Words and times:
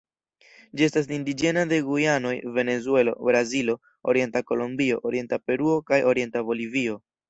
Ĝi 0.79 0.87
estas 0.87 1.09
indiĝena 1.17 1.65
de 1.73 1.79
Gujanoj, 1.91 2.33
Venezuelo, 2.57 3.15
Brazilo, 3.31 3.79
orienta 4.15 4.47
Kolombio, 4.51 5.01
orienta 5.13 5.45
Peruo, 5.49 5.81
kaj 5.93 6.05
orienta 6.15 6.49
Bolivio. 6.53 7.03